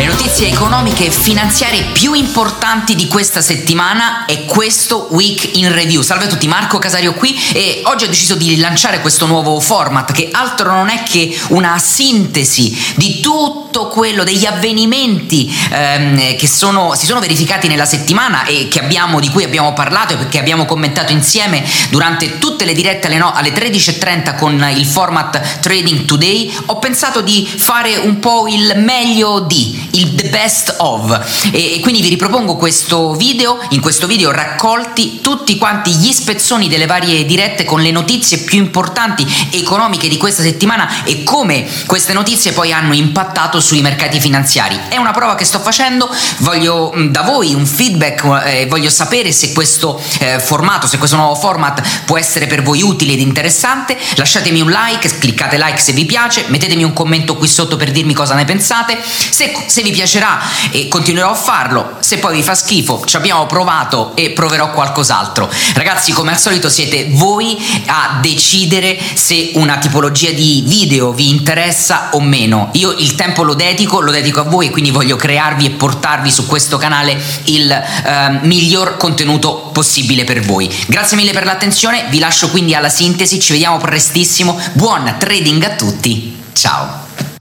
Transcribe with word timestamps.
Le 0.00 0.19
notizie 0.20 0.48
economiche 0.48 1.06
e 1.06 1.10
finanziarie 1.10 1.82
più 1.92 2.12
importanti 2.12 2.94
di 2.94 3.08
questa 3.08 3.40
settimana 3.40 4.26
è 4.26 4.44
questo 4.44 5.08
Week 5.12 5.56
in 5.56 5.72
Review. 5.72 6.02
Salve 6.02 6.26
a 6.26 6.28
tutti, 6.28 6.46
Marco 6.46 6.78
Casario 6.78 7.14
qui 7.14 7.34
e 7.54 7.80
oggi 7.84 8.04
ho 8.04 8.08
deciso 8.08 8.34
di 8.34 8.58
lanciare 8.58 9.00
questo 9.00 9.24
nuovo 9.24 9.58
format 9.60 10.12
che 10.12 10.28
altro 10.30 10.72
non 10.72 10.90
è 10.90 11.04
che 11.04 11.34
una 11.48 11.78
sintesi 11.78 12.94
di 12.96 13.20
tutto 13.20 13.88
quello, 13.88 14.22
degli 14.22 14.44
avvenimenti 14.44 15.50
ehm, 15.70 16.36
che 16.36 16.46
sono, 16.46 16.94
si 16.94 17.06
sono 17.06 17.20
verificati 17.20 17.66
nella 17.66 17.86
settimana 17.86 18.44
e 18.44 18.68
abbiamo, 18.78 19.20
di 19.20 19.30
cui 19.30 19.44
abbiamo 19.44 19.72
parlato 19.72 20.18
e 20.18 20.28
che 20.28 20.38
abbiamo 20.38 20.66
commentato 20.66 21.12
insieme 21.12 21.64
durante 21.88 22.38
tutte 22.38 22.66
le 22.66 22.74
dirette 22.74 23.06
alle, 23.06 23.16
no, 23.16 23.32
alle 23.32 23.54
13.30 23.54 24.36
con 24.36 24.70
il 24.76 24.84
format 24.84 25.60
Trading 25.60 26.04
Today. 26.04 26.52
Ho 26.66 26.78
pensato 26.78 27.22
di 27.22 27.48
fare 27.56 27.96
un 27.96 28.18
po' 28.18 28.46
il 28.48 28.74
meglio 28.76 29.40
di 29.40 29.88
il 29.92 30.09
the 30.14 30.28
best 30.28 30.74
of. 30.78 31.48
E, 31.52 31.74
e, 31.74 31.80
quindi 31.80 32.00
vi 32.00 32.08
ripropongo 32.08 32.56
questo 32.56 33.14
video 33.14 33.58
in 33.70 33.80
questo 33.80 34.06
video 34.06 34.30
raccolti 34.30 35.20
tutti 35.20 35.56
quanti 35.58 35.92
gli 35.92 36.12
spezzoni 36.12 36.68
delle 36.68 36.86
varie 36.86 37.24
dirette 37.24 37.64
con 37.64 37.80
le 37.80 37.90
notizie 37.90 38.38
più 38.38 38.58
importanti 38.58 39.26
economiche 39.50 40.08
di 40.08 40.16
questa 40.16 40.42
settimana 40.42 41.04
e 41.04 41.22
come 41.24 41.66
queste 41.86 42.12
notizie 42.12 42.52
poi 42.52 42.72
hanno 42.72 42.94
impattato 42.94 43.60
sui 43.60 43.80
mercati 43.80 44.20
finanziari. 44.20 44.78
È 44.88 44.96
una 44.96 45.12
prova 45.12 45.34
che 45.34 45.44
sto 45.44 45.58
facendo 45.60 46.08
voglio 46.38 46.92
mm, 46.94 47.08
da 47.08 47.22
voi 47.22 47.54
un 47.54 47.66
feedback 47.66 48.44
eh, 48.44 48.66
voglio 48.66 48.90
sapere 48.90 49.32
se 49.32 49.52
questo 49.52 50.00
eh, 50.20 50.38
formato 50.38 50.86
se 50.86 50.98
questo 50.98 51.16
nuovo 51.16 51.34
format 51.34 52.02
può 52.04 52.18
essere 52.18 52.46
per 52.46 52.62
voi 52.62 52.82
utile 52.82 53.12
ed 53.12 53.20
interessante. 53.20 53.96
Lasciatemi 54.16 54.60
un 54.60 54.70
like 54.70 55.18
cliccate 55.18 55.58
like 55.58 55.78
se 55.78 55.92
vi 55.92 56.04
piace 56.04 56.44
mettetemi 56.48 56.84
un 56.84 56.92
commento 56.92 57.36
qui 57.36 57.48
sotto 57.48 57.76
per 57.76 57.90
dirmi 57.90 58.14
cosa 58.14 58.34
ne 58.34 58.44
pensate. 58.44 58.98
Se, 59.02 59.52
se 59.66 59.82
vi 59.82 59.90
piacerà 60.00 60.40
e 60.70 60.88
continuerò 60.88 61.30
a 61.30 61.34
farlo, 61.34 61.96
se 62.00 62.16
poi 62.16 62.36
vi 62.36 62.42
fa 62.42 62.54
schifo 62.54 63.02
ci 63.04 63.16
abbiamo 63.16 63.44
provato 63.44 64.12
e 64.16 64.30
proverò 64.30 64.70
qualcos'altro. 64.70 65.50
Ragazzi, 65.74 66.12
come 66.12 66.30
al 66.30 66.38
solito 66.38 66.70
siete 66.70 67.08
voi 67.10 67.58
a 67.86 68.18
decidere 68.22 68.98
se 69.12 69.50
una 69.54 69.76
tipologia 69.76 70.30
di 70.30 70.62
video 70.66 71.12
vi 71.12 71.28
interessa 71.28 72.08
o 72.12 72.20
meno. 72.20 72.70
Io 72.72 72.92
il 72.92 73.14
tempo 73.14 73.42
lo 73.42 73.52
dedico, 73.52 74.00
lo 74.00 74.10
dedico 74.10 74.40
a 74.40 74.44
voi 74.44 74.70
quindi 74.70 74.90
voglio 74.90 75.16
crearvi 75.16 75.66
e 75.66 75.70
portarvi 75.70 76.30
su 76.30 76.46
questo 76.46 76.78
canale 76.78 77.20
il 77.44 77.70
eh, 77.70 78.38
miglior 78.42 78.96
contenuto 78.96 79.68
possibile 79.70 80.24
per 80.24 80.40
voi. 80.40 80.72
Grazie 80.86 81.18
mille 81.18 81.32
per 81.32 81.44
l'attenzione, 81.44 82.06
vi 82.08 82.18
lascio 82.18 82.48
quindi 82.48 82.74
alla 82.74 82.88
sintesi, 82.88 83.38
ci 83.38 83.52
vediamo 83.52 83.76
prestissimo. 83.76 84.58
Buon 84.72 85.14
trading 85.18 85.62
a 85.64 85.74
tutti. 85.74 86.38
Ciao. 86.54 86.99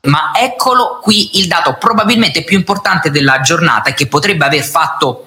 Ma 0.10 0.32
eccolo 0.36 1.00
qui 1.02 1.40
il 1.40 1.48
dato 1.48 1.76
probabilmente 1.80 2.44
più 2.44 2.58
importante 2.58 3.12
della 3.12 3.42
giornata 3.42 3.94
che 3.94 4.08
potrebbe 4.08 4.46
aver 4.46 4.64
fatto 4.64 5.26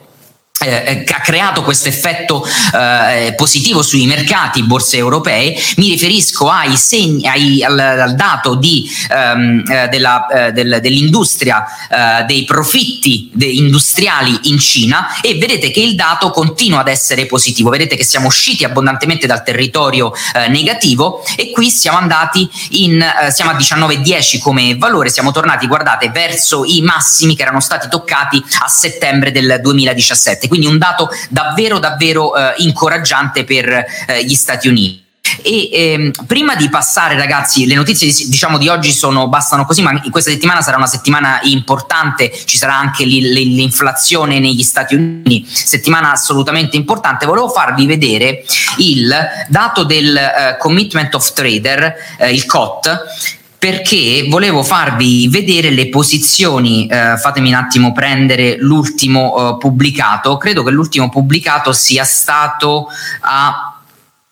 eh, 0.62 1.05
eh, 1.06 1.12
ha 1.12 1.20
creato 1.20 1.62
questo 1.62 1.89
effetto 1.89 2.45
eh, 2.75 3.34
positivo 3.36 3.83
sui 3.83 4.06
mercati 4.06 4.62
borse 4.62 4.97
europee, 4.97 5.56
mi 5.77 5.89
riferisco 5.89 6.48
ai 6.48 6.77
segni, 6.77 7.27
ai, 7.27 7.64
al, 7.64 7.78
al, 7.78 8.14
dato 8.14 8.55
di, 8.55 8.89
ehm, 9.11 9.64
eh, 9.69 9.84
eh, 9.84 10.53
del, 10.53 10.78
dell'industria 10.81 11.64
eh, 11.89 12.25
dei 12.25 12.44
profitti 12.44 13.31
de 13.33 13.47
industriali 13.47 14.39
in 14.44 14.59
Cina 14.59 15.20
e 15.20 15.34
vedete 15.34 15.70
che 15.70 15.81
il 15.81 15.94
dato 15.94 16.31
continua 16.31 16.81
ad 16.81 16.89
essere 16.89 17.27
positivo, 17.27 17.70
vedete 17.70 17.97
che 17.97 18.05
siamo 18.05 18.28
usciti 18.28 18.64
abbondantemente 18.64 19.27
dal 19.27 19.42
territorio 19.42 20.12
negativo 20.48 21.25
e 21.37 21.50
qui 21.50 21.70
siamo 21.70 21.98
andati 21.98 22.48
in, 22.70 23.05
siamo 23.33 23.50
a 23.50 23.55
19,10 23.55 24.39
come 24.41 24.77
valore, 24.77 25.11
siamo 25.11 25.33
tornati, 25.33 25.66
guardate, 25.66 26.11
verso 26.11 26.64
i 26.64 26.81
massimi 26.83 27.34
che 27.34 27.42
erano 27.42 27.61
stati 27.61 27.89
toccati 27.89 28.42
a 28.61 28.69
settembre 28.69 29.31
del 29.33 29.59
2017 29.61 30.42
quindi 30.48 30.67
un 30.67 30.79
dato 30.79 31.09
davvero 31.28 31.78
davvero 31.78 32.37
eh, 32.37 32.55
incoraggiante 32.59 33.44
per 33.44 33.69
eh, 34.06 34.25
gli 34.25 34.34
Stati 34.34 34.69
Uniti. 34.69 35.00
E 35.41 35.71
ehm, 35.72 36.11
prima 36.27 36.55
di 36.55 36.69
passare, 36.69 37.16
ragazzi, 37.16 37.66
le 37.66 37.75
notizie 37.75 38.06
diciamo 38.28 38.59
di 38.59 38.69
oggi 38.69 38.93
sono, 38.93 39.28
bastano 39.28 39.65
così, 39.65 39.81
ma 39.81 39.99
questa 40.11 40.31
settimana 40.31 40.61
sarà 40.61 40.77
una 40.77 40.87
settimana 40.87 41.41
importante, 41.44 42.31
ci 42.44 42.59
sarà 42.59 42.77
anche 42.77 43.05
l'inflazione 43.05 44.41
negli 44.41 44.62
Stati 44.62 44.94
Uniti, 44.94 45.47
settimana 45.49 46.12
assolutamente 46.12 46.77
importante. 46.77 47.27
Volevo 47.27 47.49
farvi 47.49 47.87
vedere 47.87 48.45
il 48.78 49.15
dato 49.49 49.84
del 49.84 50.15
uh, 50.15 50.59
Commitment 50.59 51.15
of 51.15 51.33
Trader, 51.33 51.95
uh, 52.19 52.27
il 52.27 52.45
COT 52.45 53.31
perché 53.62 54.27
volevo 54.28 54.65
farvi 54.65 55.28
vedere 55.28 55.71
le 55.71 55.89
posizioni, 55.89 56.89
eh, 56.89 57.17
fatemi 57.17 57.50
un 57.50 57.55
attimo 57.55 57.93
prendere 57.93 58.56
l'ultimo 58.59 59.55
eh, 59.55 59.56
pubblicato, 59.56 60.37
credo 60.37 60.65
che 60.65 60.73
l'ultimo 60.73 61.09
pubblicato 61.09 61.72
sia 61.72 62.03
stato 62.03 62.89
a, 63.21 63.78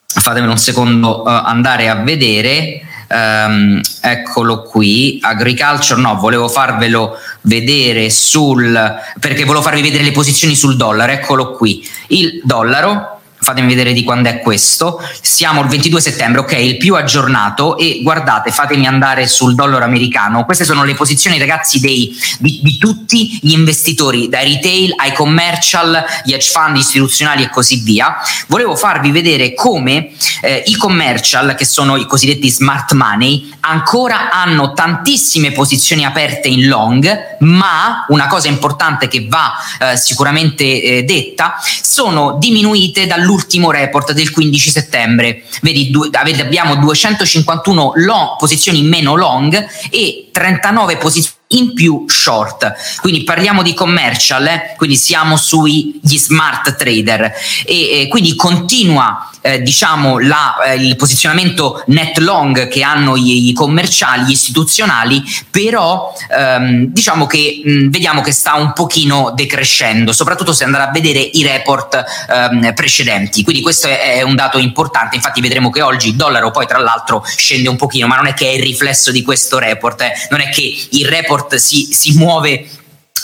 fatemelo 0.05 0.51
un 0.51 0.59
secondo 0.59 1.25
eh, 1.25 1.43
andare 1.45 1.89
a 1.89 1.95
vedere, 2.03 2.87
Um, 3.13 3.81
eccolo 4.03 4.63
qui 4.63 5.19
agriculture. 5.21 6.01
No 6.01 6.15
volevo 6.15 6.47
farvelo 6.47 7.17
vedere 7.41 8.09
sul 8.09 8.73
perché 9.19 9.43
volevo 9.43 9.65
farvi 9.65 9.83
vedere 9.83 10.05
le 10.05 10.13
posizioni 10.13 10.55
sul 10.55 10.77
dollaro 10.77 11.11
eccolo 11.11 11.51
qui. 11.51 11.85
Il 12.07 12.41
dollaro 12.45 13.20
fatemi 13.51 13.67
vedere 13.67 13.93
di 13.93 14.05
quando 14.05 14.29
è 14.29 14.41
questo, 14.41 15.03
siamo 15.21 15.61
il 15.63 15.69
22 15.69 16.01
settembre, 16.01 16.41
ok, 16.41 16.53
il 16.53 16.77
più 16.77 16.95
aggiornato. 16.95 17.77
E 17.77 18.01
guardate, 18.03 18.51
fatemi 18.53 18.87
andare 18.87 19.27
sul 19.27 19.55
dollaro 19.55 19.85
americano, 19.85 20.45
queste 20.45 20.65
sono 20.65 20.85
le 20.85 20.95
posizioni 20.95 21.39
ragazzi 21.39 21.81
dei, 21.81 22.17
di, 22.39 22.61
di, 22.63 22.79
tutti 22.79 23.39
gli 23.43 23.53
investitori, 23.53 24.29
dai 24.29 24.55
retail 24.55 24.95
ai 24.97 25.13
commercial, 25.13 26.05
gli 26.25 26.33
hedge 26.33 26.51
fund 26.51 26.77
istituzionali 26.77 27.43
e 27.43 27.51
così 27.51 27.77
via. 27.81 28.17
Volevo 28.47 28.77
farvi 28.77 29.11
vedere 29.11 29.55
come 29.55 30.11
eh, 30.43 30.63
i 30.67 30.77
commercial, 30.77 31.55
che 31.57 31.65
sono 31.65 31.97
i 31.97 32.07
cosiddetti 32.07 32.49
smart 32.49 32.93
money, 32.93 33.53
ancora 33.61 34.31
hanno 34.31 34.73
tantissime 34.73 35.53
posizioni 35.53 36.05
aperte 36.05 36.49
in 36.49 36.69
long, 36.69 37.37
ma 37.41 38.05
una 38.09 38.29
cosa 38.29 38.49
importante 38.49 39.09
che 39.09 39.27
va 39.29 39.53
eh, 39.81 39.97
sicuramente 39.97 40.65
eh, 40.65 41.03
detta, 41.03 41.57
sono 41.83 42.37
diminuite 42.39 43.07
dall'ultimo 43.07 43.39
l'ultimo 43.41 43.71
report 43.71 44.13
del 44.13 44.31
15 44.31 44.71
settembre. 44.71 45.43
Vedi, 45.63 45.91
du- 45.91 46.09
abbiamo 46.43 46.77
251 46.77 47.93
long, 47.97 48.37
posizioni 48.39 48.83
meno 48.83 49.17
long 49.17 49.67
e 49.91 50.29
39 50.31 50.97
posizioni 50.97 51.39
in 51.53 51.75
più 51.75 52.05
short. 52.07 52.75
Quindi 53.01 53.25
parliamo 53.25 53.63
di 53.63 53.75
commercial, 53.75 54.47
eh? 54.47 54.75
quindi 54.77 54.97
siamo 54.97 55.37
sugli 55.37 55.99
smart 56.03 56.77
trader 56.77 57.33
e, 57.65 58.03
e 58.03 58.09
quindi 58.09 58.35
continua 58.37 59.31
eh, 59.43 59.63
diciamo 59.63 60.19
la, 60.19 60.63
eh, 60.65 60.75
il 60.77 60.97
posizionamento 60.97 61.83
net 61.87 62.19
long 62.19 62.69
che 62.69 62.83
hanno 62.83 63.17
i, 63.17 63.53
commerciali, 63.55 64.25
gli 64.27 64.31
istituzionali, 64.31 65.23
però 65.51 66.13
ehm, 66.31 66.87
diciamo 66.87 67.27
che 67.27 67.63
mh, 67.65 67.89
vediamo 67.89 68.21
che 68.21 68.33
sta 68.33 68.55
un 68.55 68.73
pochino 68.73 69.33
decrescendo, 69.35 70.13
soprattutto 70.13 70.53
se 70.53 70.65
andrà 70.65 70.89
a 70.89 70.91
vedere 70.91 71.19
i 71.19 71.43
report 71.43 72.05
ehm, 72.29 72.75
precedenti. 72.75 73.43
Quindi 73.43 73.63
questo 73.63 73.89
è, 73.89 74.17
è, 74.17 74.23
un 74.23 74.35
dato 74.35 74.59
importante, 74.59 75.17
infatti 75.17 75.41
vedremo 75.41 75.71
che 75.71 75.83
oggi 75.83 76.09
il 76.09 76.17
dollaro 76.17 76.51
poi 76.51 76.67
tra 76.67 76.79
l'altro 76.79 77.25
scende 77.25 77.69
un 77.69 77.77
pochino, 77.77 78.07
ma 78.07 78.17
non 78.17 78.27
è 78.27 78.35
che 78.35 78.47
è 78.47 78.53
il 78.53 78.63
riflesso 78.63 79.11
di 79.11 79.23
questo 79.23 79.59
report, 79.59 80.01
eh. 80.03 80.13
Non 80.29 80.41
è 80.41 80.49
che 80.51 80.89
il 80.91 81.07
report 81.07 81.57
si, 81.57 81.89
si 81.93 82.17
muove 82.17 82.69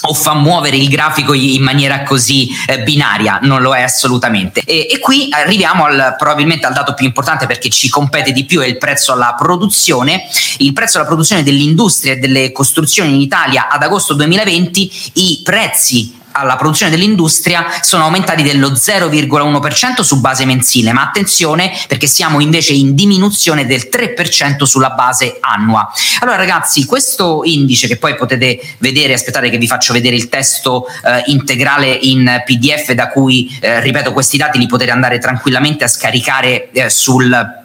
o 0.02 0.14
fa 0.14 0.34
muovere 0.34 0.76
il 0.76 0.88
grafico 0.88 1.32
in 1.32 1.62
maniera 1.62 2.02
così 2.02 2.48
eh, 2.66 2.82
binaria, 2.82 3.38
non 3.42 3.62
lo 3.62 3.74
è 3.74 3.82
assolutamente. 3.82 4.62
E, 4.64 4.86
e 4.90 4.98
qui 4.98 5.28
arriviamo 5.30 5.84
al, 5.84 6.14
probabilmente 6.18 6.66
al 6.66 6.74
dato 6.74 6.94
più 6.94 7.06
importante 7.06 7.46
perché 7.46 7.70
ci 7.70 7.88
compete 7.88 8.32
di 8.32 8.44
più, 8.44 8.60
è 8.60 8.66
il 8.66 8.78
prezzo 8.78 9.12
alla 9.12 9.34
produzione. 9.38 10.24
Il 10.58 10.72
prezzo 10.72 10.98
alla 10.98 11.06
produzione 11.06 11.42
dell'industria 11.42 12.12
e 12.12 12.16
delle 12.16 12.52
costruzioni 12.52 13.14
in 13.14 13.20
Italia 13.20 13.68
ad 13.68 13.82
agosto 13.82 14.14
2020, 14.14 15.10
i 15.14 15.40
prezzi 15.42 16.24
alla 16.36 16.56
produzione 16.56 16.90
dell'industria 16.90 17.66
sono 17.80 18.04
aumentati 18.04 18.42
dello 18.42 18.70
0,1% 18.70 20.02
su 20.02 20.20
base 20.20 20.44
mensile, 20.44 20.92
ma 20.92 21.02
attenzione 21.02 21.72
perché 21.88 22.06
siamo 22.06 22.40
invece 22.40 22.74
in 22.74 22.94
diminuzione 22.94 23.66
del 23.66 23.88
3% 23.90 24.64
sulla 24.64 24.90
base 24.90 25.38
annua. 25.40 25.90
Allora 26.20 26.36
ragazzi, 26.36 26.84
questo 26.84 27.40
indice 27.44 27.88
che 27.88 27.96
poi 27.96 28.14
potete 28.14 28.60
vedere, 28.78 29.14
aspettate 29.14 29.50
che 29.50 29.58
vi 29.58 29.66
faccio 29.66 29.92
vedere 29.92 30.16
il 30.16 30.28
testo 30.28 30.86
eh, 30.86 31.22
integrale 31.26 31.88
in 31.88 32.42
PDF 32.44 32.92
da 32.92 33.08
cui, 33.08 33.56
eh, 33.60 33.80
ripeto, 33.80 34.12
questi 34.12 34.36
dati 34.36 34.58
li 34.58 34.66
potete 34.66 34.90
andare 34.90 35.18
tranquillamente 35.18 35.84
a 35.84 35.88
scaricare 35.88 36.70
eh, 36.70 36.90
sul 36.90 37.64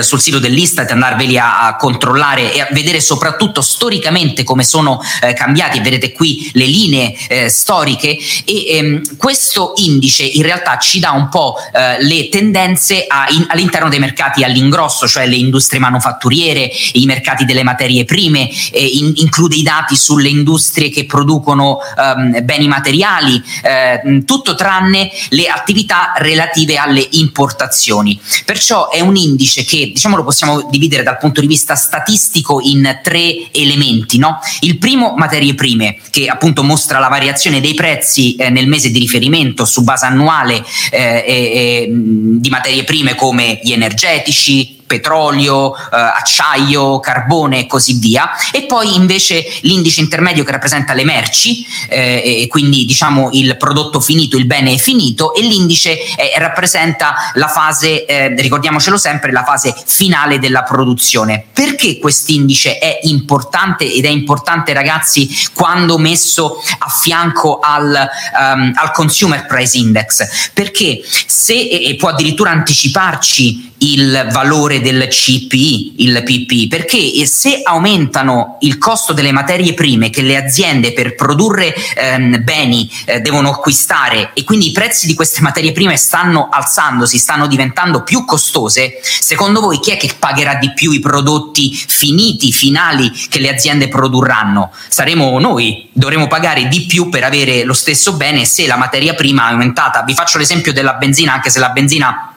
sul 0.00 0.20
sito 0.20 0.38
dell'Istat 0.38 0.90
andarveli 0.90 1.38
a, 1.38 1.66
a, 1.66 1.76
controllare 1.76 2.52
e 2.52 2.60
a 2.60 2.68
vedere 2.72 3.00
soprattutto 3.00 3.60
storicamente 3.60 4.42
come 4.42 4.64
sono 4.64 5.00
eh, 5.20 5.32
cambiati 5.32 5.80
vedete 5.80 6.12
qui 6.12 6.50
le 6.54 6.66
linee 6.66 7.14
eh, 7.28 7.48
storiche 7.48 8.16
e 8.44 8.76
ehm, 8.76 9.16
questo 9.16 9.72
indice 9.76 10.24
in 10.24 10.42
realtà 10.42 10.78
ci 10.78 10.98
dà 10.98 11.12
un 11.12 11.28
po' 11.28 11.56
eh, 11.72 12.02
le 12.02 12.28
tendenze 12.28 13.04
a, 13.06 13.26
in, 13.30 13.46
all'interno 13.48 13.88
dei 13.88 13.98
mercati 13.98 14.42
all'ingrosso 14.42 15.06
cioè 15.06 15.26
le 15.26 15.36
industrie 15.36 15.78
manufatturiere 15.78 16.70
i 16.92 17.06
mercati 17.06 17.44
delle 17.44 17.62
materie 17.62 18.04
prime 18.04 18.48
in, 18.72 19.12
include 19.16 19.56
i 19.56 19.62
dati 19.62 19.96
sulle 19.96 20.28
industrie 20.28 20.90
che 20.90 21.06
producono 21.06 21.78
ehm, 21.96 22.44
beni 22.44 22.66
materiali 22.66 23.42
eh, 23.62 24.22
tutto 24.24 24.54
tranne 24.54 25.10
le 25.30 25.48
attività 25.48 26.12
relative 26.16 26.76
alle 26.76 27.06
importazioni. 27.12 28.18
Perciò 28.44 28.90
è 28.90 29.00
un 29.00 29.16
indice 29.16 29.64
che 29.64 29.75
che 29.76 29.90
diciamo 29.92 30.16
lo 30.16 30.24
possiamo 30.24 30.66
dividere 30.70 31.02
dal 31.02 31.18
punto 31.18 31.40
di 31.40 31.46
vista 31.46 31.74
statistico 31.74 32.60
in 32.62 33.00
tre 33.02 33.52
elementi. 33.52 34.16
No? 34.18 34.38
Il 34.60 34.78
primo, 34.78 35.14
materie 35.16 35.54
prime, 35.54 35.98
che 36.10 36.26
appunto 36.26 36.62
mostra 36.62 36.98
la 36.98 37.08
variazione 37.08 37.60
dei 37.60 37.74
prezzi 37.74 38.36
eh, 38.36 38.48
nel 38.48 38.68
mese 38.68 38.90
di 38.90 38.98
riferimento 38.98 39.66
su 39.66 39.82
base 39.82 40.06
annuale 40.06 40.64
eh, 40.90 41.24
eh, 41.26 41.88
di 41.90 42.48
materie 42.48 42.84
prime 42.84 43.14
come 43.14 43.60
gli 43.62 43.72
energetici, 43.72 44.76
petrolio, 44.86 45.74
eh, 45.76 45.80
acciaio, 45.90 47.00
carbone 47.00 47.60
e 47.60 47.66
così 47.66 47.94
via, 47.94 48.30
e 48.52 48.62
poi 48.64 48.94
invece 48.94 49.44
l'indice 49.62 50.00
intermedio 50.00 50.44
che 50.44 50.52
rappresenta 50.52 50.94
le 50.94 51.04
merci, 51.04 51.66
eh, 51.88 52.42
e 52.42 52.46
quindi 52.48 52.84
diciamo 52.84 53.30
il 53.32 53.56
prodotto 53.56 54.00
finito, 54.00 54.36
il 54.36 54.46
bene 54.46 54.78
finito, 54.78 55.34
e 55.34 55.42
l'indice 55.42 55.98
eh, 55.98 56.32
rappresenta 56.38 57.14
la 57.34 57.48
fase, 57.48 58.04
eh, 58.06 58.34
ricordiamocelo 58.34 58.96
sempre, 58.96 59.32
la 59.32 59.44
fase 59.44 59.74
finale 59.86 60.38
della 60.38 60.62
produzione. 60.62 61.44
Perché 61.52 61.98
quest'indice 61.98 62.78
è 62.78 63.00
importante 63.02 63.90
ed 63.90 64.04
è 64.04 64.08
importante 64.08 64.72
ragazzi 64.72 65.28
quando 65.52 65.98
messo 65.98 66.62
a 66.78 66.88
fianco 66.88 67.58
al, 67.60 68.08
um, 68.38 68.72
al 68.74 68.92
Consumer 68.92 69.46
Price 69.46 69.76
Index? 69.76 70.50
Perché 70.52 71.02
se 71.26 71.54
e 71.54 71.96
può 71.96 72.10
addirittura 72.10 72.50
anticiparci 72.50 73.74
il 73.78 74.28
valore 74.30 74.80
del 74.80 75.06
CPI, 75.08 75.94
il 75.98 76.22
PPI, 76.22 76.68
perché 76.68 77.26
se 77.26 77.60
aumentano 77.62 78.56
il 78.60 78.78
costo 78.78 79.12
delle 79.12 79.32
materie 79.32 79.74
prime 79.74 80.10
che 80.10 80.22
le 80.22 80.36
aziende 80.36 80.92
per 80.92 81.14
produrre 81.14 81.74
ehm, 81.74 82.42
beni 82.42 82.90
eh, 83.04 83.20
devono 83.20 83.50
acquistare 83.50 84.30
e 84.34 84.44
quindi 84.44 84.68
i 84.68 84.72
prezzi 84.72 85.06
di 85.06 85.14
queste 85.14 85.42
materie 85.42 85.72
prime 85.72 85.96
stanno 85.96 86.48
alzandosi, 86.50 87.18
stanno 87.18 87.46
diventando 87.46 88.02
più 88.02 88.24
costose, 88.24 88.98
secondo 89.02 89.60
voi 89.60 89.78
chi 89.80 89.90
è 89.90 89.96
che 89.96 90.10
pagherà 90.18 90.54
di 90.54 90.72
più 90.72 90.92
i 90.92 91.00
prodotti 91.00 91.72
finiti, 91.72 92.52
finali 92.52 93.10
che 93.28 93.40
le 93.40 93.50
aziende 93.50 93.88
produrranno? 93.88 94.72
Saremo 94.88 95.38
noi, 95.38 95.88
dovremo 95.92 96.26
pagare 96.26 96.68
di 96.68 96.86
più 96.86 97.08
per 97.08 97.24
avere 97.24 97.64
lo 97.64 97.74
stesso 97.74 98.14
bene 98.14 98.44
se 98.44 98.66
la 98.66 98.76
materia 98.76 99.14
prima 99.14 99.48
è 99.48 99.52
aumentata. 99.52 100.02
Vi 100.02 100.14
faccio 100.14 100.38
l'esempio 100.38 100.72
della 100.72 100.94
benzina, 100.94 101.32
anche 101.32 101.50
se 101.50 101.58
la 101.58 101.70
benzina 101.70 102.30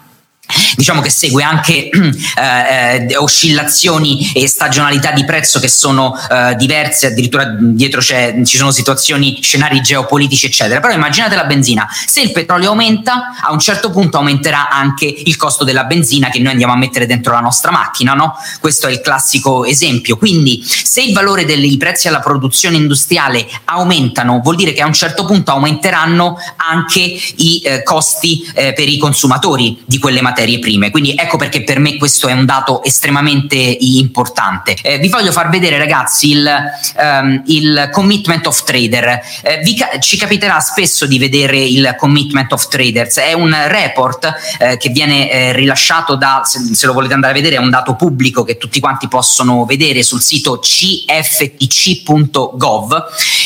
diciamo 0.76 1.02
che 1.02 1.10
segue 1.10 1.44
anche 1.44 1.90
eh, 1.90 3.06
eh, 3.10 3.18
oscillazioni 3.18 4.32
e 4.34 4.48
stagionalità 4.48 5.12
di 5.12 5.26
prezzo 5.26 5.60
che 5.60 5.68
sono 5.68 6.16
eh, 6.30 6.56
diverse, 6.56 7.08
addirittura 7.08 7.56
dietro 7.60 8.02
ci 8.02 8.44
sono 8.58 8.72
situazioni, 8.72 9.40
scenari 9.42 9.82
geopolitici 9.82 10.48
eccetera, 10.48 10.80
però 10.80 10.94
immaginate 10.94 11.36
la 11.36 11.46
benzina, 11.46 11.88
se 12.06 12.22
il 12.22 12.32
petrolio 12.32 12.70
aumenta 12.70 13.36
a 13.42 13.52
un 13.52 13.60
certo 13.60 13.90
punto 13.92 14.18
aumenterà 14.18 14.70
anche 14.70 15.06
il 15.06 15.36
costo 15.36 15.64
della 15.64 15.84
benzina 15.84 16.30
che 16.30 16.40
noi 16.40 16.52
andiamo 16.52 16.74
a 16.74 16.78
mettere 16.78 17.06
dentro 17.06 17.34
la 17.34 17.40
nostra 17.40 17.72
macchina, 17.72 18.14
no? 18.14 18.36
questo 18.60 18.88
è 18.88 18.92
il 18.92 19.02
classico 19.02 19.66
esempio, 19.66 20.18
quindi 20.18 20.64
se 20.66 21.02
il 21.02 21.14
valore 21.14 21.46
dei 21.46 21.78
prezzi 21.78 22.08
alla 22.08 22.20
produzione 22.20 22.78
industriale 22.78 23.48
aumentano 23.66 24.40
vuol 24.42 24.56
dire 24.56 24.74
che 24.74 24.82
a 24.82 24.86
un 24.86 24.94
certo 24.94 25.26
punto 25.26 25.52
aumenteranno 25.52 26.38
anche 26.56 27.00
i 27.00 27.62
eh, 27.64 27.84
costi 27.84 28.50
eh, 28.54 28.74
per 28.74 28.88
i 28.88 28.98
consumatori 28.98 29.82
di 29.86 30.00
quelle 30.00 30.22
materie 30.22 30.39
materie 30.40 30.60
prime. 30.60 30.90
Quindi 30.90 31.14
ecco 31.18 31.36
perché 31.38 31.64
per 31.64 31.80
me 31.80 31.98
questo 31.98 32.30
è 32.30 32.34
un 32.34 32.46
dato 32.46 32.82
estremamente 32.84 33.58
importante. 33.58 34.78
Eh, 34.82 34.98
vi 35.00 35.10
voglio 35.10 35.34
far 35.34 35.50
vedere, 35.50 35.78
ragazzi, 35.78 36.32
il, 36.32 36.50
um, 36.98 37.44
il 37.48 37.90
commitment 37.92 38.48
of 38.48 38.64
trader. 38.64 39.20
Eh, 39.44 39.76
ca- 39.76 40.00
ci 40.00 40.16
capiterà 40.18 40.60
spesso 40.62 41.06
di 41.06 41.20
vedere 41.20 41.58
il 41.58 41.94
commitment 41.98 42.54
of 42.54 42.70
traders. 42.70 43.18
È 43.18 43.34
un 43.34 43.54
report 43.68 44.34
eh, 44.60 44.78
che 44.78 44.90
viene 44.90 45.30
eh, 45.30 45.52
rilasciato 45.54 46.16
da, 46.16 46.44
se, 46.46 46.60
se, 46.74 46.86
lo 46.86 46.94
volete 46.94 47.14
andare 47.14 47.34
a 47.34 47.36
vedere, 47.36 47.56
è 47.58 47.60
un 47.60 47.70
dato 47.70 47.96
pubblico 47.96 48.46
che 48.46 48.58
tutti 48.58 48.80
quanti 48.80 49.10
possono 49.10 49.66
vedere 49.66 50.04
sul 50.04 50.22
sito 50.22 50.60
cftc.gov 50.60 51.48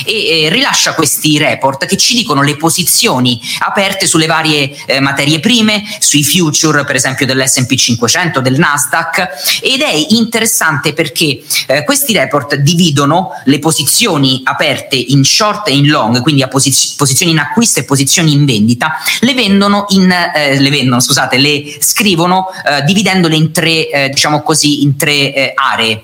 e 0.06 0.50
rilascia 0.52 0.94
questi 0.94 1.38
report 1.40 1.86
che 1.86 1.98
ci 1.98 2.14
dicono 2.14 2.42
le 2.44 2.56
posizioni 2.56 3.42
aperte 3.60 4.06
sulle 4.06 4.26
varie 4.28 4.76
eh, 4.86 5.00
materie 5.00 5.40
prime, 5.40 5.84
sui 6.00 6.24
future 6.24 6.83
per 6.86 6.96
esempio 6.96 7.26
dell'S&P 7.26 7.76
500, 7.76 8.40
del 8.40 8.58
Nasdaq 8.58 9.60
ed 9.62 9.82
è 9.82 10.06
interessante 10.10 10.94
perché 10.94 11.42
eh, 11.68 11.84
questi 11.84 12.14
report 12.14 12.56
dividono 12.56 13.32
le 13.46 13.60
posizioni 13.60 14.42
aperte 14.44 14.96
in 14.96 15.24
short 15.24 15.68
e 15.68 15.76
in 15.76 15.88
long, 15.88 16.22
quindi 16.22 16.42
a 16.42 16.48
posiz- 16.48 16.96
posizioni 16.96 17.32
in 17.32 17.40
acquisto 17.40 17.80
e 17.80 17.84
posizioni 17.84 18.34
in 18.34 18.46
vendita, 18.46 18.94
le 19.22 19.34
vendono 19.34 19.86
in 19.90 20.12
eh, 20.12 20.60
le 20.60 20.70
vendono, 20.70 21.00
scusate, 21.00 21.38
le 21.38 21.78
scrivono 21.80 22.48
eh, 22.66 22.84
dividendole 22.84 23.36
in 23.36 23.52
tre 23.52 23.90
eh, 23.90 24.10
diciamo 24.10 24.42
così 24.42 24.84
in 24.84 24.96
tre 24.98 25.34
eh, 25.34 25.54
aree 25.56 26.02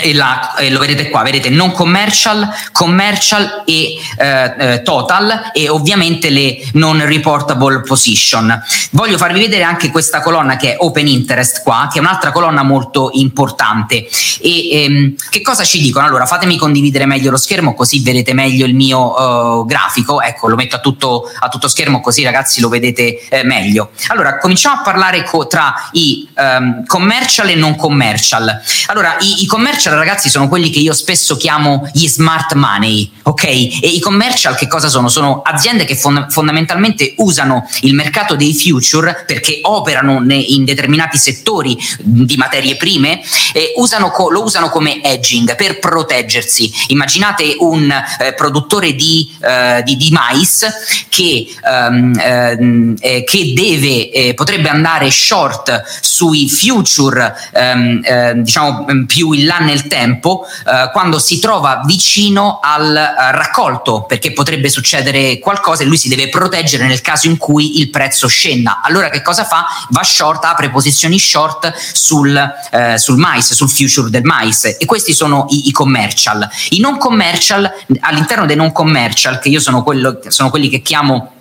e, 0.00 0.14
la, 0.14 0.54
e, 0.56 0.70
lo 0.70 0.78
vedete 0.78 1.10
qua, 1.10 1.22
vedete 1.22 1.50
non 1.50 1.72
commercial, 1.72 2.48
commercial 2.72 3.62
e 3.66 3.96
eh, 4.18 4.54
eh, 4.58 4.82
total 4.82 5.50
e 5.52 5.68
ovviamente 5.68 6.30
le 6.30 6.58
non 6.72 7.04
reportable 7.04 7.80
position. 7.82 8.60
Voglio 8.90 9.16
farvi 9.16 9.40
vedere 9.40 9.62
anche 9.62 9.90
questa 9.90 10.20
colonna 10.20 10.56
che 10.56 10.72
è 10.72 10.76
open 10.78 11.06
interest 11.06 11.62
qua, 11.62 11.88
che 11.90 11.98
è 11.98 12.00
un'altra 12.00 12.32
colonna 12.32 12.62
molto 12.62 13.10
importante. 13.12 14.06
E 14.40 14.84
ehm, 14.84 15.14
che 15.30 15.42
cosa 15.42 15.64
ci 15.64 15.80
dicono? 15.80 16.06
Allora 16.06 16.26
fatemi 16.26 16.56
condividere 16.56 17.06
meglio 17.06 17.30
lo 17.30 17.36
schermo 17.36 17.74
così 17.74 18.02
vedete 18.02 18.32
meglio 18.34 18.66
il 18.66 18.74
mio 18.74 19.60
uh, 19.60 19.64
grafico. 19.66 20.20
Ecco, 20.20 20.48
lo 20.48 20.56
metto 20.56 20.76
a 20.76 20.80
tutto, 20.80 21.30
a 21.38 21.48
tutto, 21.48 21.68
schermo 21.68 22.00
così 22.00 22.22
ragazzi 22.22 22.60
lo 22.60 22.68
vedete 22.68 23.28
eh, 23.28 23.44
meglio. 23.44 23.90
Allora 24.08 24.38
cominciamo 24.38 24.80
a 24.80 24.82
parlare 24.82 25.24
co- 25.24 25.46
tra 25.46 25.88
i 25.92 26.28
um, 26.36 26.84
commercial 26.86 27.48
e 27.48 27.54
non 27.54 27.76
commercial. 27.76 28.60
Allora 28.86 29.16
i, 29.20 29.42
i 29.42 29.46
commercial 29.46 29.89
commercial, 29.90 29.96
ragazzi, 29.96 30.28
sono 30.28 30.48
quelli 30.48 30.70
che 30.70 30.78
io 30.78 30.92
spesso 30.92 31.36
chiamo 31.36 31.88
gli 31.92 32.06
smart 32.06 32.54
money, 32.54 33.10
ok? 33.22 33.44
E 33.44 33.78
i 33.82 34.00
commercial 34.00 34.54
che 34.54 34.66
cosa 34.66 34.88
sono? 34.88 35.08
Sono 35.08 35.42
aziende 35.42 35.84
che 35.84 35.96
fond- 35.96 36.30
fondamentalmente 36.30 37.14
usano 37.16 37.66
il 37.82 37.94
mercato 37.94 38.36
dei 38.36 38.54
future 38.54 39.24
perché 39.26 39.60
operano 39.62 40.20
ne- 40.20 40.36
in 40.36 40.64
determinati 40.64 41.18
settori 41.18 41.76
di 41.98 42.36
materie 42.36 42.76
prime 42.76 43.20
e 43.52 43.72
usano 43.76 44.10
co- 44.10 44.30
lo 44.30 44.42
usano 44.42 44.68
come 44.68 45.02
hedging 45.02 45.56
per 45.56 45.78
proteggersi. 45.78 46.72
Immaginate 46.88 47.56
un 47.58 47.90
eh, 47.90 48.34
produttore 48.34 48.94
di, 48.94 49.28
eh, 49.40 49.82
di, 49.84 49.96
di, 49.96 50.10
mais 50.10 50.66
che, 51.08 51.46
um, 51.64 52.94
eh, 53.00 53.24
che 53.24 53.52
deve, 53.54 54.10
eh, 54.10 54.34
potrebbe 54.34 54.68
andare 54.68 55.10
short 55.10 55.82
sui 56.00 56.48
future, 56.48 57.34
um, 57.54 58.42
diciamo 58.42 58.86
più 59.06 59.32
in 59.32 59.46
là 59.46 59.58
nel 59.58 59.79
tempo 59.86 60.46
eh, 60.66 60.90
quando 60.92 61.18
si 61.18 61.38
trova 61.38 61.82
vicino 61.84 62.60
al 62.62 62.96
eh, 62.96 63.32
raccolto 63.32 64.02
perché 64.02 64.32
potrebbe 64.32 64.68
succedere 64.68 65.38
qualcosa 65.38 65.82
e 65.82 65.86
lui 65.86 65.96
si 65.96 66.08
deve 66.08 66.28
proteggere 66.28 66.86
nel 66.86 67.00
caso 67.00 67.26
in 67.26 67.36
cui 67.36 67.78
il 67.78 67.90
prezzo 67.90 68.28
scenda. 68.28 68.80
Allora 68.82 69.08
che 69.08 69.22
cosa 69.22 69.44
fa? 69.44 69.66
Va 69.90 70.02
short, 70.02 70.44
apre 70.44 70.70
posizioni 70.70 71.18
short 71.18 71.72
sul, 71.92 72.36
eh, 72.70 72.98
sul 72.98 73.16
mais, 73.16 73.52
sul 73.52 73.68
future 73.68 74.10
del 74.10 74.24
mais 74.24 74.76
e 74.78 74.84
questi 74.84 75.12
sono 75.12 75.46
i, 75.50 75.68
i, 75.68 75.72
commercial. 75.72 76.48
I 76.70 76.80
non 76.80 76.98
commercial, 76.98 77.70
all'interno 78.00 78.46
dei 78.46 78.56
non 78.56 78.72
commercial, 78.72 79.38
che 79.38 79.48
io 79.48 79.60
sono, 79.60 79.82
quello, 79.82 80.20
sono 80.28 80.50
quelli 80.50 80.68
che 80.68 80.80
chiamo 80.80 81.32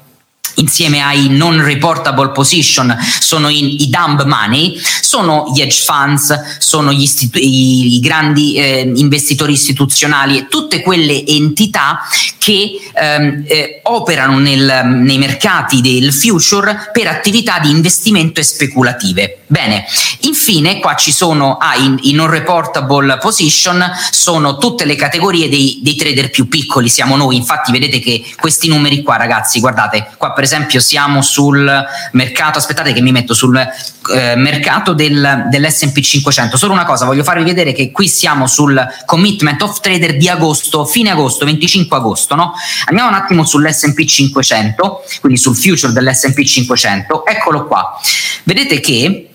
insieme 0.60 1.02
ai 1.02 1.30
non 1.30 1.64
reportable 1.64 2.30
position 2.30 2.96
sono 3.20 3.50
in, 3.50 3.68
i 3.68 3.90
dumb 3.90 4.24
money, 4.24 4.80
sono 5.02 5.52
gli 5.54 5.62
hedge 5.62 5.82
funds, 5.84 6.58
sono 6.60 6.92
istitu- 6.92 7.42
i, 7.42 8.00
grandi 8.00 8.56
eh, 8.56 8.92
investitori 8.96 9.54
istituzionali 9.54 10.38
e 10.38 10.48
tutte 10.48 10.82
quelle 10.82 11.26
entità 11.26 12.00
che 12.38 12.80
ehm, 12.94 13.44
eh, 13.48 13.80
operano 13.84 14.40
nel, 14.40 14.86
nei 14.86 15.18
mercati 15.18 15.82
del 15.82 16.14
future 16.14 16.90
per 16.92 17.08
attività 17.08 17.60
di 17.60 17.70
investimento 17.70 18.40
e 18.40 18.44
speculative. 18.44 19.40
Bene, 19.48 19.86
infine 20.22 20.80
qua 20.80 20.96
ci 20.96 21.12
sono 21.12 21.58
ah, 21.58 21.76
i 21.76 22.12
non 22.12 22.30
reportable 22.30 23.18
position, 23.18 23.84
sono 24.12 24.58
tutte 24.58 24.86
le 24.86 24.96
categorie 24.96 25.50
dei, 25.50 25.80
dei 25.82 25.96
trader 25.96 26.30
più 26.30 26.48
piccoli, 26.48 26.88
siamo 26.88 27.16
noi, 27.16 27.36
infatti 27.36 27.72
vedete 27.72 28.00
che 28.00 28.24
questi 28.40 28.68
numeri 28.68 29.02
qua 29.02 29.18
ragazzi, 29.18 29.60
guardate, 29.60 30.12
qua 30.18 30.34
per 30.34 30.44
esempio 30.50 30.80
siamo 30.80 31.22
sul 31.22 31.86
mercato, 32.14 32.58
aspettate 32.58 32.94
che 32.94 33.02
mi 33.02 33.12
metto 33.12 33.34
sul 33.34 33.56
eh, 33.58 34.36
mercato 34.36 34.94
del, 34.94 35.46
dell'S&P 35.50 36.00
500. 36.00 36.58
Solo 36.58 36.74
una 36.74 36.86
cosa, 36.86 37.06
voglio 37.06 37.24
farvi 37.24 37.44
vedere 37.44 37.74
che 37.74 37.92
qui 37.92 38.08
siamo 38.08 38.48
sul 38.48 38.84
commitment 39.06 39.62
of 39.62 39.80
trader 39.80 40.18
di 40.18 40.28
agosto, 40.28 40.86
fine 40.86 41.12
agosto, 41.12 41.46
25 41.46 41.98
agosto, 41.98 42.36
no? 42.36 42.54
Andiamo 42.86 43.10
un 43.10 43.16
attimo 43.16 43.46
sull'S&P 43.46 44.06
500, 44.06 45.04
quindi 45.20 45.38
sul 45.38 45.56
future 45.56 45.94
dell'S&P 45.94 46.44
500. 46.44 47.26
Eccolo 47.26 47.68
qua. 47.68 48.00
Vedete 48.44 48.80
che 48.80 49.30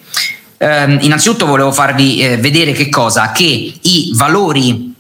eh, 0.57 0.99
innanzitutto 1.01 1.47
volevo 1.47 1.71
farvi 1.71 2.21
eh, 2.21 2.37
vedere 2.39 2.73
che 2.73 2.89
cosa? 2.89 3.31
Che 3.31 3.75
i 3.81 4.11
valori 4.15 4.94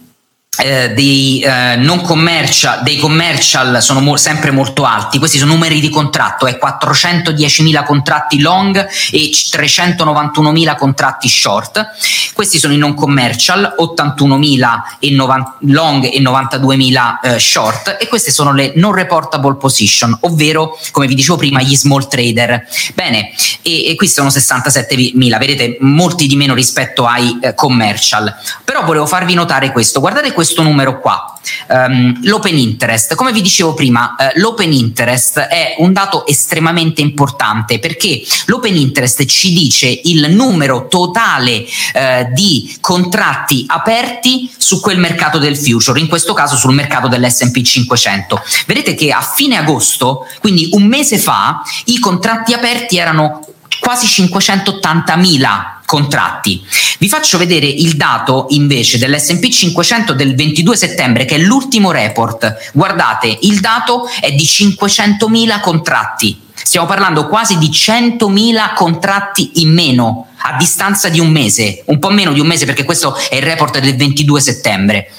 eh, 0.58 0.92
dei, 0.94 1.40
eh, 1.40 2.00
commercial, 2.02 2.82
dei 2.82 2.96
commercial 2.96 3.82
sono 3.82 4.00
mo- 4.00 4.16
sempre 4.16 4.50
molto 4.50 4.84
alti, 4.84 5.18
questi 5.18 5.38
sono 5.38 5.52
numeri 5.52 5.80
di 5.80 5.88
contratto, 5.88 6.46
è 6.46 6.58
410.000 6.60 7.84
contratti 7.84 8.40
long 8.40 8.76
e 9.10 9.30
391.000 9.30 10.76
contratti 10.76 11.28
short, 11.28 11.90
questi 12.34 12.58
sono 12.58 12.72
i 12.72 12.78
non 12.78 12.94
commercial, 12.94 13.74
81.000 13.78 14.82
e 14.98 15.10
90, 15.10 15.56
long 15.60 16.04
e 16.04 16.20
92.000 16.20 17.20
eh, 17.22 17.38
short. 17.38 17.96
E 18.00 18.06
queste 18.08 18.30
sono 18.30 18.52
le 18.52 18.72
non 18.76 18.92
reportable 18.92 19.56
position, 19.56 20.16
ovvero 20.20 20.78
come 20.90 21.06
vi 21.06 21.14
dicevo 21.14 21.36
prima 21.36 21.62
gli 21.62 21.76
small 21.76 22.08
trader. 22.08 22.66
Bene, 22.94 23.32
e, 23.62 23.90
e 23.90 23.94
qui 23.96 24.08
sono 24.08 24.28
67.000, 24.28 25.38
vedete 25.38 25.76
molti 25.80 26.26
di 26.26 26.36
meno 26.36 26.54
rispetto 26.54 27.06
ai 27.06 27.38
eh, 27.40 27.54
commercial, 27.54 28.34
però 28.74 28.86
volevo 28.86 29.06
farvi 29.06 29.34
notare 29.34 29.70
questo, 29.70 30.00
guardate 30.00 30.32
questo 30.32 30.64
numero 30.64 31.00
qua. 31.00 31.38
Um, 31.68 32.18
l'open 32.24 32.58
interest, 32.58 33.14
come 33.14 33.30
vi 33.30 33.40
dicevo 33.40 33.72
prima, 33.72 34.16
uh, 34.18 34.40
l'open 34.40 34.72
interest 34.72 35.38
è 35.38 35.76
un 35.78 35.92
dato 35.92 36.26
estremamente 36.26 37.00
importante 37.00 37.78
perché 37.78 38.20
l'open 38.46 38.74
interest 38.74 39.26
ci 39.26 39.52
dice 39.52 39.86
il 39.86 40.34
numero 40.34 40.88
totale 40.88 41.58
uh, 41.60 42.32
di 42.32 42.76
contratti 42.80 43.64
aperti 43.68 44.52
su 44.56 44.80
quel 44.80 44.98
mercato 44.98 45.38
del 45.38 45.56
future, 45.56 46.00
in 46.00 46.08
questo 46.08 46.34
caso 46.34 46.56
sul 46.56 46.74
mercato 46.74 47.06
dell'SP 47.06 47.62
500. 47.62 48.42
Vedete 48.66 48.96
che 48.96 49.12
a 49.12 49.20
fine 49.20 49.56
agosto, 49.56 50.26
quindi 50.40 50.70
un 50.72 50.82
mese 50.82 51.18
fa, 51.18 51.62
i 51.84 52.00
contratti 52.00 52.52
aperti 52.52 52.98
erano 52.98 53.46
quasi 53.78 54.06
580.000 54.06 55.73
contratti. 55.94 56.60
Vi 56.98 57.08
faccio 57.08 57.38
vedere 57.38 57.66
il 57.66 57.96
dato 57.96 58.46
invece 58.48 58.98
dell'SP 58.98 59.46
500 59.46 60.12
del 60.12 60.34
22 60.34 60.76
settembre, 60.76 61.24
che 61.24 61.36
è 61.36 61.38
l'ultimo 61.38 61.92
report. 61.92 62.70
Guardate, 62.72 63.38
il 63.42 63.60
dato 63.60 64.08
è 64.20 64.32
di 64.32 64.42
500.000 64.42 65.60
contratti. 65.60 66.40
Stiamo 66.52 66.88
parlando 66.88 67.28
quasi 67.28 67.58
di 67.58 67.68
100.000 67.68 68.74
contratti 68.74 69.62
in 69.62 69.72
meno 69.72 70.26
a 70.38 70.56
distanza 70.56 71.08
di 71.08 71.20
un 71.20 71.30
mese, 71.30 71.84
un 71.86 72.00
po' 72.00 72.10
meno 72.10 72.32
di 72.32 72.40
un 72.40 72.48
mese 72.48 72.66
perché 72.66 72.82
questo 72.82 73.16
è 73.30 73.36
il 73.36 73.42
report 73.42 73.78
del 73.78 73.94
22 73.94 74.40
settembre. 74.40 75.10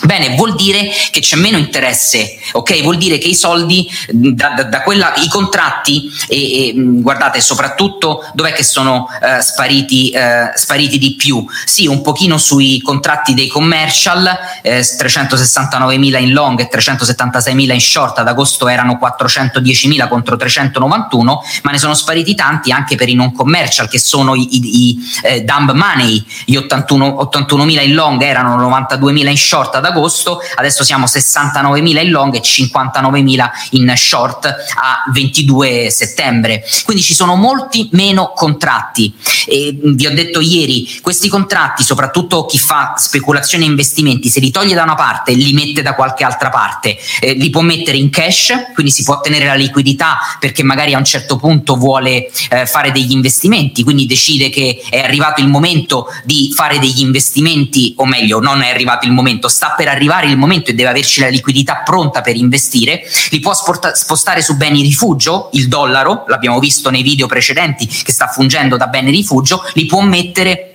Bene, 0.00 0.34
vuol 0.36 0.54
dire 0.54 0.90
che 1.10 1.20
c'è 1.20 1.36
meno 1.36 1.58
interesse, 1.58 2.38
ok? 2.52 2.82
Vuol 2.82 2.96
dire 2.96 3.18
che 3.18 3.28
i 3.28 3.34
soldi, 3.34 3.86
da, 4.08 4.48
da, 4.48 4.62
da 4.64 4.80
quella, 4.80 5.12
i 5.16 5.28
contratti, 5.28 6.10
e, 6.28 6.68
e, 6.68 6.72
guardate 6.74 7.40
soprattutto 7.40 8.24
dov'è 8.32 8.54
che 8.54 8.64
sono 8.64 9.06
uh, 9.06 9.40
spariti, 9.40 10.10
uh, 10.14 10.50
spariti, 10.56 10.96
di 10.96 11.14
più? 11.14 11.44
Sì, 11.66 11.86
un 11.86 12.00
pochino 12.00 12.38
sui 12.38 12.80
contratti 12.80 13.34
dei 13.34 13.48
commercial, 13.48 14.26
eh, 14.62 14.80
369.000 14.80 16.20
in 16.20 16.32
long 16.32 16.58
e 16.58 16.70
376.000 16.72 17.72
in 17.72 17.80
short, 17.80 18.18
ad 18.18 18.28
agosto 18.28 18.68
erano 18.68 18.98
410.000 19.00 20.08
contro 20.08 20.36
391, 20.36 21.42
ma 21.64 21.70
ne 21.70 21.78
sono 21.78 21.92
spariti 21.94 22.34
tanti 22.34 22.72
anche 22.72 22.96
per 22.96 23.10
i 23.10 23.14
non 23.14 23.32
commercial 23.32 23.90
che 23.90 23.98
sono 24.00 24.34
i, 24.34 24.48
i, 24.56 24.88
i 24.88 24.98
eh, 25.22 25.42
dump 25.42 25.72
money, 25.72 26.24
gli 26.46 26.56
81, 26.56 27.30
81.000 27.30 27.82
in 27.84 27.94
long 27.94 28.22
erano 28.22 28.56
92.000 28.56 29.28
in 29.28 29.36
short 29.36 29.80
ad 29.82 29.90
agosto, 29.92 30.40
adesso 30.54 30.84
siamo 30.84 31.06
69.000 31.06 32.04
in 32.04 32.10
long 32.10 32.34
e 32.34 32.40
59.000 32.40 33.50
in 33.70 33.92
short 33.96 34.46
a 34.46 35.04
22 35.12 35.90
settembre. 35.90 36.64
Quindi 36.84 37.02
ci 37.02 37.14
sono 37.14 37.34
molti 37.36 37.88
meno 37.92 38.32
contratti. 38.34 39.14
E 39.46 39.76
vi 39.82 40.06
ho 40.06 40.14
detto 40.14 40.40
ieri, 40.40 41.00
questi 41.02 41.28
contratti, 41.28 41.82
soprattutto 41.82 42.46
chi 42.46 42.58
fa 42.58 42.94
speculazione 42.96 43.64
e 43.64 43.68
investimenti, 43.68 44.28
se 44.28 44.40
li 44.40 44.50
toglie 44.50 44.74
da 44.74 44.82
una 44.82 44.94
parte 44.94 45.32
li 45.32 45.52
mette 45.52 45.82
da 45.82 45.94
qualche 45.94 46.24
altra 46.24 46.48
parte, 46.48 46.96
eh, 47.20 47.32
li 47.34 47.50
può 47.50 47.60
mettere 47.62 47.96
in 47.96 48.10
cash, 48.10 48.70
quindi 48.74 48.92
si 48.92 49.02
può 49.02 49.14
ottenere 49.14 49.46
la 49.46 49.54
liquidità 49.54 50.18
perché 50.38 50.62
magari 50.62 50.94
a 50.94 50.98
un 50.98 51.04
certo 51.04 51.36
punto 51.36 51.76
vuole 51.76 52.30
eh, 52.50 52.66
fare 52.66 52.92
degli 52.92 53.12
investimenti, 53.12 53.82
quindi 53.82 54.06
decide 54.06 54.48
che 54.48 54.82
è 54.88 55.00
arrivato 55.00 55.40
il 55.40 55.48
momento 55.48 56.06
di 56.24 56.52
fare 56.54 56.78
degli 56.78 57.00
investimenti, 57.00 57.94
o 57.96 58.06
meglio, 58.06 58.40
non 58.40 58.62
è 58.62 58.70
arrivato 58.70 59.06
il 59.06 59.12
momento, 59.12 59.48
sta 59.48 59.71
per 59.76 59.88
arrivare 59.88 60.26
il 60.26 60.36
momento 60.36 60.70
e 60.70 60.74
deve 60.74 60.90
averci 60.90 61.20
la 61.20 61.28
liquidità 61.28 61.82
pronta 61.84 62.20
per 62.20 62.36
investire, 62.36 63.02
li 63.30 63.40
può 63.40 63.54
sporta- 63.54 63.94
spostare 63.94 64.42
su 64.42 64.56
beni 64.56 64.82
rifugio, 64.82 65.50
il 65.52 65.68
dollaro, 65.68 66.24
l'abbiamo 66.26 66.58
visto 66.58 66.90
nei 66.90 67.02
video 67.02 67.26
precedenti 67.26 67.86
che 67.86 68.12
sta 68.12 68.26
fungendo 68.26 68.76
da 68.76 68.86
bene 68.86 69.10
rifugio, 69.10 69.62
li 69.74 69.86
può 69.86 70.00
mettere 70.00 70.71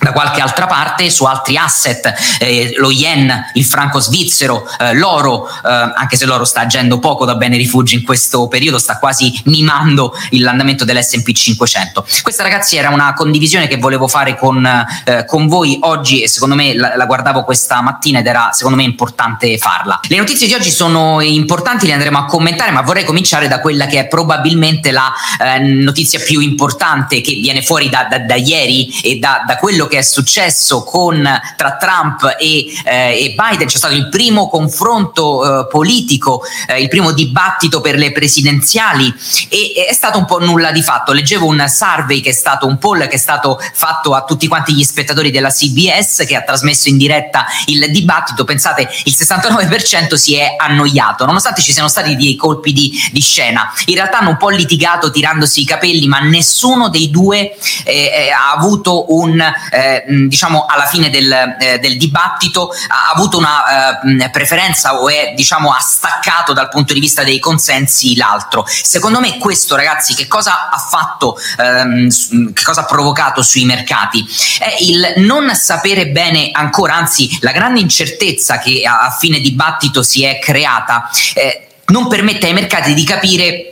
da 0.00 0.12
qualche 0.12 0.40
altra 0.40 0.66
parte 0.66 1.10
su 1.10 1.24
altri 1.24 1.56
asset, 1.56 2.12
eh, 2.40 2.74
lo 2.78 2.90
yen, 2.90 3.50
il 3.54 3.64
franco 3.64 4.00
svizzero, 4.00 4.66
eh, 4.78 4.94
l'oro, 4.94 5.46
eh, 5.46 5.68
anche 5.68 6.16
se 6.16 6.24
l'oro 6.24 6.44
sta 6.44 6.60
agendo 6.60 6.98
poco 6.98 7.26
da 7.26 7.34
bene 7.34 7.56
rifugio 7.56 7.96
in 7.96 8.04
questo 8.04 8.48
periodo, 8.48 8.78
sta 8.78 8.98
quasi 8.98 9.40
mimando 9.44 10.14
l'andamento 10.30 10.84
dell'S&P 10.84 11.32
500. 11.32 12.06
Questa 12.22 12.42
ragazzi 12.42 12.76
era 12.76 12.88
una 12.88 13.12
condivisione 13.12 13.68
che 13.68 13.76
volevo 13.76 14.08
fare 14.08 14.36
con, 14.36 14.64
eh, 15.04 15.24
con 15.26 15.48
voi 15.48 15.78
oggi 15.82 16.22
e 16.22 16.28
secondo 16.28 16.54
me 16.54 16.74
la, 16.74 16.96
la, 16.96 17.04
guardavo 17.04 17.44
questa 17.44 17.82
mattina 17.82 18.20
ed 18.20 18.26
era 18.26 18.50
secondo 18.52 18.78
me 18.78 18.84
importante 18.84 19.58
farla. 19.58 20.00
Le 20.08 20.16
notizie 20.16 20.46
di 20.46 20.54
oggi 20.54 20.70
sono 20.70 21.20
importanti, 21.20 21.86
le 21.86 21.92
andremo 21.92 22.18
a 22.18 22.24
commentare, 22.24 22.70
ma 22.70 22.80
vorrei 22.80 23.04
cominciare 23.04 23.48
da 23.48 23.60
quella 23.60 23.86
che 23.86 23.98
è 24.00 24.08
probabilmente 24.08 24.92
la 24.92 25.12
eh, 25.38 25.58
notizia 25.58 26.20
più 26.20 26.40
importante 26.40 27.20
che 27.20 27.34
viene 27.34 27.62
fuori 27.62 27.90
da, 27.90 28.06
da, 28.08 28.18
da 28.20 28.36
ieri 28.36 28.88
e 29.02 29.18
da, 29.18 29.44
da 29.46 29.56
quello 29.56 29.88
che 29.90 29.98
è 29.98 30.02
successo 30.02 30.84
con, 30.84 31.28
tra 31.56 31.76
Trump 31.76 32.36
e, 32.38 32.72
eh, 32.84 33.24
e, 33.24 33.34
Biden, 33.36 33.66
c'è 33.66 33.76
stato 33.76 33.94
il 33.94 34.08
primo 34.08 34.48
confronto 34.48 35.60
eh, 35.60 35.66
politico, 35.66 36.42
eh, 36.66 36.80
il 36.80 36.88
primo 36.88 37.12
dibattito 37.12 37.82
per 37.82 37.96
le 37.96 38.12
presidenziali 38.12 39.12
e, 39.48 39.86
è 39.88 39.92
stato 39.92 40.16
un 40.16 40.24
po' 40.24 40.38
nulla 40.38 40.70
di 40.72 40.82
fatto. 40.82 41.12
Leggevo 41.12 41.46
un 41.46 41.64
survey 41.68 42.20
che 42.20 42.30
è 42.30 42.32
stato 42.32 42.66
un 42.66 42.78
poll 42.78 43.08
che 43.08 43.16
è 43.16 43.18
stato 43.18 43.60
fatto 43.74 44.14
a 44.14 44.24
tutti 44.24 44.46
quanti 44.46 44.72
gli 44.72 44.84
spettatori 44.84 45.30
della 45.30 45.50
CBS 45.50 46.24
che 46.26 46.36
ha 46.36 46.42
trasmesso 46.42 46.88
in 46.88 46.96
diretta 46.96 47.44
il 47.66 47.90
dibattito. 47.90 48.44
Pensate, 48.44 48.88
il 49.04 49.14
69% 49.16 50.14
si 50.14 50.36
è 50.36 50.54
annoiato, 50.56 51.26
nonostante 51.26 51.60
ci 51.60 51.72
siano 51.72 51.88
stati 51.88 52.14
dei 52.16 52.36
colpi 52.36 52.72
di, 52.72 52.92
di 53.10 53.20
scena. 53.20 53.72
In 53.86 53.96
realtà 53.96 54.20
hanno 54.20 54.30
un 54.30 54.36
po' 54.36 54.48
litigato 54.48 55.10
tirandosi 55.10 55.62
i 55.62 55.64
capelli, 55.64 56.06
ma 56.06 56.20
nessuno 56.20 56.88
dei 56.88 57.10
due 57.10 57.56
eh, 57.84 57.92
eh 57.92 58.30
ha 58.30 58.52
avuto 58.52 59.12
un 59.14 59.42
eh, 59.80 60.04
diciamo 60.28 60.66
alla 60.66 60.86
fine 60.86 61.08
del, 61.08 61.32
eh, 61.58 61.78
del, 61.78 61.96
dibattito 61.96 62.70
ha 62.88 63.12
avuto 63.14 63.38
una 63.38 64.00
eh, 64.00 64.30
preferenza 64.30 65.00
o 65.00 65.08
è 65.08 65.32
diciamo 65.34 65.72
ha 65.72 65.80
staccato 65.80 66.52
dal 66.52 66.68
punto 66.68 66.92
di 66.92 67.00
vista 67.00 67.24
dei 67.24 67.38
consensi 67.38 68.16
l'altro. 68.16 68.64
Secondo 68.66 69.20
me 69.20 69.38
questo 69.38 69.76
ragazzi 69.76 70.14
che 70.14 70.26
cosa 70.26 70.68
ha 70.68 70.78
fatto, 70.78 71.36
ehm, 71.58 72.52
che 72.52 72.62
cosa 72.62 72.82
ha 72.82 72.84
provocato 72.84 73.42
sui 73.42 73.64
mercati? 73.64 74.24
È 74.58 74.76
il 74.80 75.14
non 75.16 75.54
sapere 75.54 76.08
bene 76.08 76.50
ancora, 76.52 76.94
anzi 76.96 77.38
la 77.40 77.52
grande 77.52 77.80
incertezza 77.80 78.58
che 78.58 78.82
a, 78.86 79.16
fine 79.18 79.40
dibattito 79.40 80.02
si 80.02 80.24
è 80.24 80.38
creata 80.38 81.10
eh, 81.34 81.68
non 81.86 82.08
permette 82.08 82.46
ai 82.46 82.52
mercati 82.52 82.94
di 82.94 83.04
capire 83.04 83.70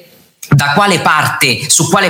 da 0.49 0.73
quale 0.73 1.01
parte, 1.01 1.69
su 1.69 1.89
quale 1.89 2.07